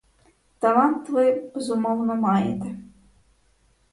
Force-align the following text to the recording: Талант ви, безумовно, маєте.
Талант 0.59 1.09
ви, 1.09 1.51
безумовно, 1.55 2.15
маєте. 2.15 2.75